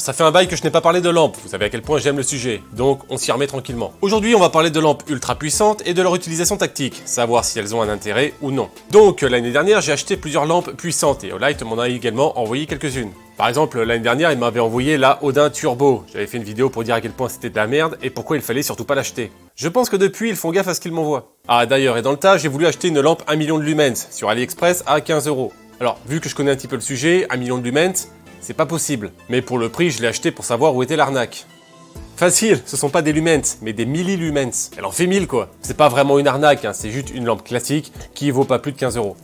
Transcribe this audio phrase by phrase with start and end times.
[0.00, 1.82] ça fait un bail que je n'ai pas parlé de lampes, vous savez à quel
[1.82, 3.92] point j'aime le sujet, donc on s'y remet tranquillement.
[4.00, 7.58] Aujourd'hui, on va parler de lampes ultra puissantes et de leur utilisation tactique, savoir si
[7.58, 8.70] elles ont un intérêt ou non.
[8.90, 13.10] Donc, l'année dernière, j'ai acheté plusieurs lampes puissantes et Olight m'en a également envoyé quelques-unes.
[13.36, 16.04] Par exemple, l'année dernière, il m'avait envoyé la Odin Turbo.
[16.12, 18.36] J'avais fait une vidéo pour dire à quel point c'était de la merde et pourquoi
[18.36, 19.30] il fallait surtout pas l'acheter.
[19.56, 21.32] Je pense que depuis, ils font gaffe à ce qu'ils m'envoient.
[21.48, 24.08] Ah d'ailleurs, et dans le tas, j'ai voulu acheter une lampe 1 million de lumens
[24.10, 25.52] sur AliExpress à 15 euros.
[25.80, 28.08] Alors, vu que je connais un petit peu le sujet, 1 million de lumens,
[28.40, 29.12] c'est pas possible.
[29.28, 31.46] Mais pour le prix, je l'ai acheté pour savoir où était l'arnaque.
[32.16, 34.70] Facile, ce sont pas des lumens, mais des millilumens.
[34.76, 35.48] Elle en fait 1000 quoi.
[35.62, 38.72] C'est pas vraiment une arnaque, hein, c'est juste une lampe classique qui vaut pas plus
[38.72, 39.16] de 15 euros.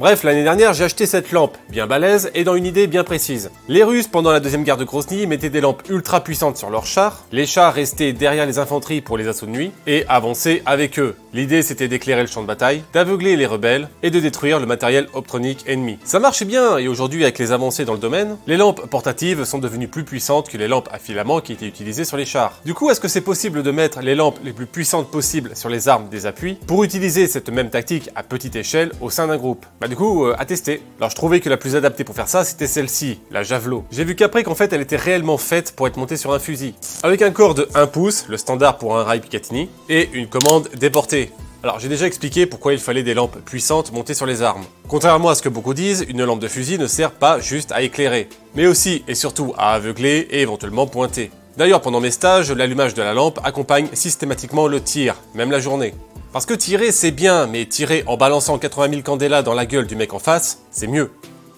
[0.00, 3.50] Bref, l'année dernière, j'ai acheté cette lampe, bien balèze et dans une idée bien précise.
[3.66, 6.86] Les Russes, pendant la deuxième guerre de Grozny, mettaient des lampes ultra puissantes sur leurs
[6.86, 11.00] chars, les chars restaient derrière les infanteries pour les assauts de nuit, et avançaient avec
[11.00, 11.16] eux.
[11.32, 15.08] L'idée c'était d'éclairer le champ de bataille, d'aveugler les rebelles, et de détruire le matériel
[15.12, 15.98] optronique ennemi.
[16.04, 19.58] Ça marchait bien, et aujourd'hui avec les avancées dans le domaine, les lampes portatives sont
[19.58, 22.58] devenues plus puissantes que les lampes à filament qui étaient utilisées sur les chars.
[22.64, 25.68] Du coup, est-ce que c'est possible de mettre les lampes les plus puissantes possibles sur
[25.68, 29.36] les armes des appuis, pour utiliser cette même tactique à petite échelle au sein d'un
[29.36, 29.66] groupe?
[29.80, 30.82] Bah du coup, euh, à tester.
[30.98, 33.84] Alors je trouvais que la plus adaptée pour faire ça, c'était celle-ci, la Javelot.
[33.90, 36.74] J'ai vu qu'après qu'en fait elle était réellement faite pour être montée sur un fusil.
[37.02, 40.68] Avec un corps de 1 pouce, le standard pour un rail Picatinny, et une commande
[40.76, 41.27] déportée.
[41.64, 44.64] Alors j'ai déjà expliqué pourquoi il fallait des lampes puissantes montées sur les armes.
[44.86, 47.82] Contrairement à ce que beaucoup disent, une lampe de fusil ne sert pas juste à
[47.82, 51.32] éclairer, mais aussi et surtout à aveugler et éventuellement pointer.
[51.56, 55.94] D'ailleurs pendant mes stages, l'allumage de la lampe accompagne systématiquement le tir, même la journée.
[56.32, 59.88] Parce que tirer c'est bien, mais tirer en balançant 80 000 candélas dans la gueule
[59.88, 61.10] du mec en face, c'est mieux.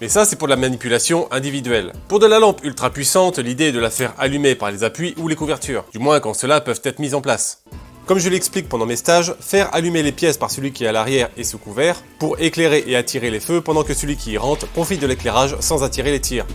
[0.00, 1.92] Mais ça c'est pour la manipulation individuelle.
[2.06, 5.14] Pour de la lampe ultra puissante, l'idée est de la faire allumer par les appuis
[5.16, 7.64] ou les couvertures, du moins quand ceux-là peuvent être mis en place.
[8.08, 10.92] Comme je l'explique pendant mes stages, faire allumer les pièces par celui qui est à
[10.92, 14.38] l'arrière et sous couvert, pour éclairer et attirer les feux pendant que celui qui y
[14.38, 16.46] rentre profite de l'éclairage sans attirer les tirs.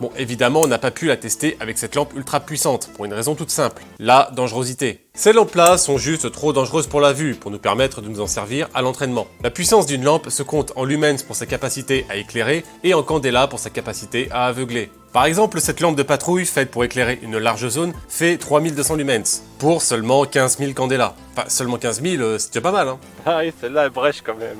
[0.00, 3.14] Bon, évidemment, on n'a pas pu la tester avec cette lampe ultra puissante, pour une
[3.14, 5.06] raison toute simple, la dangerosité.
[5.14, 8.26] Ces lampes-là sont juste trop dangereuses pour la vue, pour nous permettre de nous en
[8.26, 9.28] servir à l'entraînement.
[9.42, 13.02] La puissance d'une lampe se compte en lumens pour sa capacité à éclairer et en
[13.02, 14.90] candela pour sa capacité à aveugler.
[15.12, 19.42] Par exemple, cette lampe de patrouille faite pour éclairer une large zone fait 3200 lumens,
[19.58, 21.14] pour seulement 15 000 candela.
[21.32, 22.98] Enfin, seulement 15 000, euh, c'est déjà pas mal, hein.
[23.24, 24.58] Ah oui, celle-là elle brèche quand même.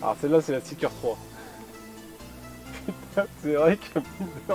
[0.00, 1.18] Alors celle-là c'est la Seeker 3.
[2.86, 4.00] Putain, c'est vrai que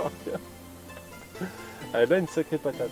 [1.92, 2.90] Elle a une sacrée patate.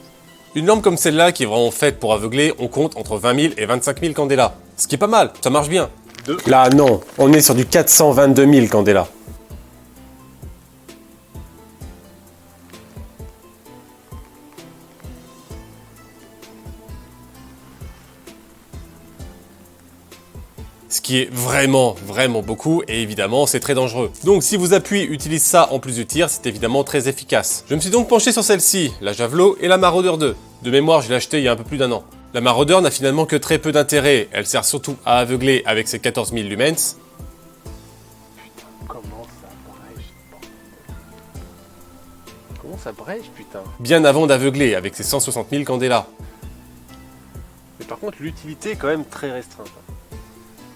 [0.55, 3.55] Une lampe comme celle-là, qui est vraiment faite pour aveugler, on compte entre 20 000
[3.57, 4.55] et 25 000 candela.
[4.77, 5.89] Ce qui est pas mal, ça marche bien.
[6.27, 6.37] Deux.
[6.47, 9.09] Là, non, on est sur du 422 000 candela.
[20.93, 24.13] Ce qui est vraiment, vraiment beaucoup, et évidemment, c'est très dangereux.
[24.25, 27.65] Donc, si vos appuis utilisent ça en plus du tir, c'est évidemment très efficace.
[27.67, 30.37] Je me suis donc penché sur celle-ci, la Javelot et la Marauder 2.
[30.61, 32.05] De mémoire, je l'ai acheté il y a un peu plus d'un an.
[32.35, 35.99] La Marauder n'a finalement que très peu d'intérêt, elle sert surtout à aveugler avec ses
[35.99, 36.99] 14 000 lumens,
[38.87, 40.51] Comment ça brèche bordel?
[42.61, 43.63] Comment ça brèche putain?
[43.81, 46.07] Bien avant d'aveugler avec ses 160 000 candela.
[47.81, 49.71] Mais par contre l'utilité est quand même très restreinte.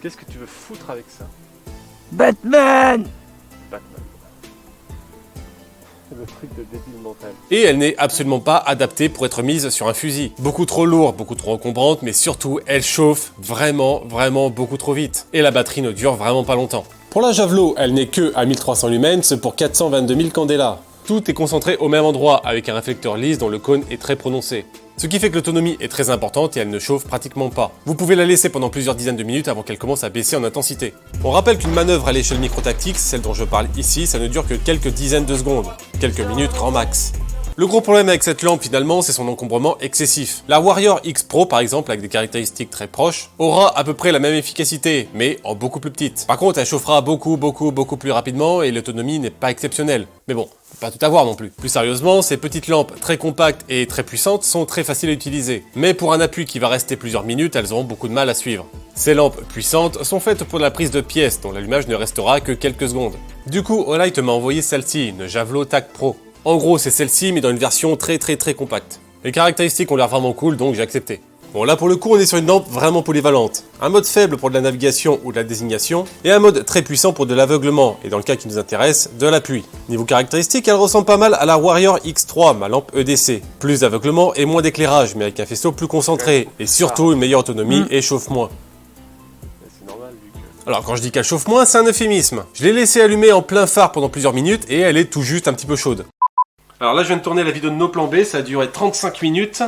[0.06, 1.24] Qu'est-ce que tu veux foutre avec ça
[2.12, 3.04] Batman
[3.68, 4.02] Batman.
[6.16, 7.32] Le truc de débile mental.
[7.50, 10.30] Et elle n'est absolument pas adaptée pour être mise sur un fusil.
[10.38, 15.26] Beaucoup trop lourde, beaucoup trop encombrante, mais surtout, elle chauffe vraiment, vraiment beaucoup trop vite.
[15.32, 16.84] Et la batterie ne dure vraiment pas longtemps.
[17.10, 20.82] Pour la Javelot, elle n'est que à 1300 lumens pour 422 000 candela.
[21.06, 24.16] Tout est concentré au même endroit avec un réflecteur lisse dont le cône est très
[24.16, 24.64] prononcé.
[24.96, 27.70] Ce qui fait que l'autonomie est très importante et elle ne chauffe pratiquement pas.
[27.84, 30.42] Vous pouvez la laisser pendant plusieurs dizaines de minutes avant qu'elle commence à baisser en
[30.42, 30.94] intensité.
[31.22, 34.48] On rappelle qu'une manœuvre à l'échelle microtactique, celle dont je parle ici, ça ne dure
[34.48, 35.68] que quelques dizaines de secondes.
[36.00, 37.12] Quelques minutes grand max.
[37.58, 40.42] Le gros problème avec cette lampe finalement, c'est son encombrement excessif.
[40.48, 44.12] La Warrior X Pro par exemple, avec des caractéristiques très proches, aura à peu près
[44.12, 46.26] la même efficacité, mais en beaucoup plus petite.
[46.26, 50.06] Par contre, elle chauffera beaucoup, beaucoup, beaucoup plus rapidement et l'autonomie n'est pas exceptionnelle.
[50.28, 50.48] Mais bon,
[50.80, 51.50] pas tout avoir non plus.
[51.50, 55.64] Plus sérieusement, ces petites lampes très compactes et très puissantes sont très faciles à utiliser.
[55.74, 58.34] Mais pour un appui qui va rester plusieurs minutes, elles auront beaucoup de mal à
[58.34, 58.66] suivre.
[58.94, 62.52] Ces lampes puissantes sont faites pour la prise de pièces dont l'allumage ne restera que
[62.52, 63.16] quelques secondes.
[63.46, 66.16] Du coup, Olight m'a envoyé celle-ci, une Javelot TAC Pro.
[66.44, 69.00] En gros, c'est celle-ci, mais dans une version très très très compacte.
[69.24, 71.20] Les caractéristiques ont l'air vraiment cool, donc j'ai accepté.
[71.53, 73.65] Bon, là pour le coup, on est sur une lampe vraiment polyvalente.
[73.81, 76.83] Un mode faible pour de la navigation ou de la désignation, et un mode très
[76.83, 79.65] puissant pour de l'aveuglement, et dans le cas qui nous intéresse, de l'appui.
[79.89, 83.41] Niveau caractéristiques, elle ressemble pas mal à la Warrior X3, ma lampe EDC.
[83.59, 87.41] Plus d'aveuglement et moins d'éclairage, mais avec un faisceau plus concentré, et surtout une meilleure
[87.41, 88.51] autonomie et chauffe moins.
[90.66, 92.45] Alors quand je dis qu'elle chauffe moins, c'est un euphémisme.
[92.53, 95.47] Je l'ai laissée allumer en plein phare pendant plusieurs minutes et elle est tout juste
[95.47, 96.04] un petit peu chaude.
[96.81, 98.69] Alors là je viens de tourner la vidéo de nos plans B, ça a duré
[98.69, 99.63] 35 minutes.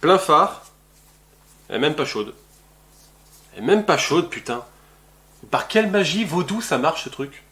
[0.00, 0.64] Plein phare.
[1.72, 2.34] Elle est même pas chaude.
[3.54, 4.62] Elle est même pas chaude, putain.
[5.50, 7.44] Par quelle magie vaudou ça marche ce truc?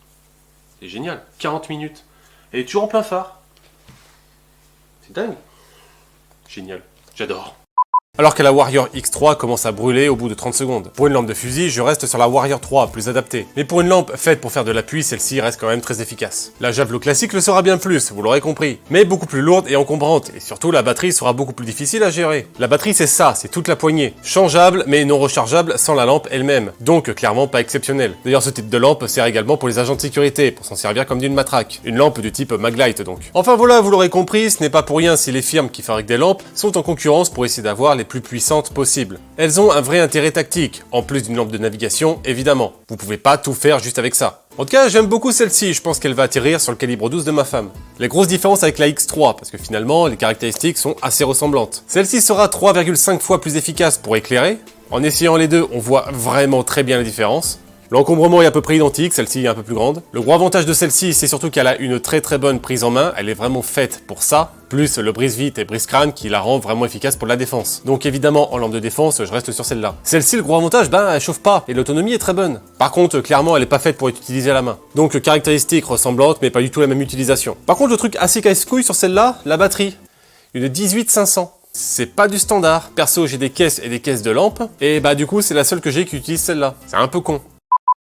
[0.78, 1.24] C'est génial.
[1.38, 2.04] 40 minutes.
[2.52, 3.40] Elle est toujours en plein phare.
[5.00, 5.36] C'est dingue.
[6.46, 6.82] Génial.
[7.14, 7.56] J'adore.
[8.20, 10.90] Alors que la Warrior X3 commence à brûler au bout de 30 secondes.
[10.94, 13.46] Pour une lampe de fusil, je reste sur la Warrior 3, plus adaptée.
[13.56, 16.52] Mais pour une lampe faite pour faire de l'appui, celle-ci reste quand même très efficace.
[16.60, 18.78] La Javelot classique le sera bien plus, vous l'aurez compris.
[18.90, 22.10] Mais beaucoup plus lourde et encombrante, et surtout la batterie sera beaucoup plus difficile à
[22.10, 22.46] gérer.
[22.58, 24.12] La batterie c'est ça, c'est toute la poignée.
[24.22, 26.72] Changeable, mais non rechargeable sans la lampe elle-même.
[26.80, 28.12] Donc clairement pas exceptionnel.
[28.26, 31.06] D'ailleurs ce type de lampe sert également pour les agents de sécurité, pour s'en servir
[31.06, 31.80] comme d'une matraque.
[31.84, 33.30] Une lampe du type Maglite donc.
[33.32, 36.04] Enfin voilà, vous l'aurez compris, ce n'est pas pour rien si les firmes qui fabriquent
[36.04, 39.80] des lampes sont en concurrence pour essayer d'avoir les plus puissantes possibles elles ont un
[39.80, 42.72] vrai intérêt tactique, en plus d'une lampe de navigation, évidemment.
[42.88, 44.44] Vous pouvez pas tout faire juste avec ça.
[44.58, 47.24] En tout cas, j'aime beaucoup celle-ci, je pense qu'elle va atterrir sur le calibre 12
[47.24, 47.70] de ma femme.
[47.98, 51.84] La grosse différence avec la X3, parce que finalement, les caractéristiques sont assez ressemblantes.
[51.86, 54.58] Celle-ci sera 3,5 fois plus efficace pour éclairer.
[54.90, 57.60] En essayant les deux, on voit vraiment très bien la différence.
[57.92, 60.00] L'encombrement est à peu près identique, celle-ci est un peu plus grande.
[60.12, 62.90] Le gros avantage de celle-ci, c'est surtout qu'elle a une très très bonne prise en
[62.90, 66.60] main, elle est vraiment faite pour ça, plus le brise-vite et brise-crâne qui la rend
[66.60, 67.82] vraiment efficace pour la défense.
[67.84, 69.96] Donc évidemment, en lampe de défense, je reste sur celle-là.
[70.04, 72.60] Celle-ci, le gros avantage, ben elle chauffe pas, et l'autonomie est très bonne.
[72.78, 74.78] Par contre, clairement, elle est pas faite pour être utilisée à la main.
[74.94, 77.56] Donc caractéristiques ressemblantes, mais pas du tout la même utilisation.
[77.66, 79.96] Par contre, le truc assez casse-couille sur celle-là, la batterie.
[80.54, 81.56] Une 18500.
[81.72, 82.90] C'est pas du standard.
[82.94, 85.64] Perso, j'ai des caisses et des caisses de lampes, et bah du coup, c'est la
[85.64, 86.76] seule que j'ai qui utilise celle-là.
[86.86, 87.40] C'est un peu con.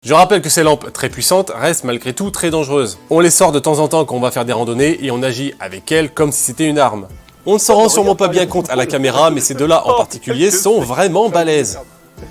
[0.05, 2.99] Je rappelle que ces lampes très puissantes restent malgré tout très dangereuses.
[3.09, 5.23] On les sort de temps en temps quand on va faire des randonnées et on
[5.23, 7.09] agit avec elles comme si c'était une arme.
[7.47, 9.97] On ne s'en rend sûrement pas bien compte à la caméra, mais ces deux-là en
[9.97, 11.79] particulier sont vraiment balèzes.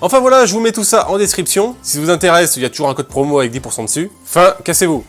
[0.01, 1.75] Enfin voilà, je vous mets tout ça en description.
[1.81, 4.11] Si ça vous intéresse, il y a toujours un code promo avec 10% dessus.
[4.23, 5.01] Fin, cassez-vous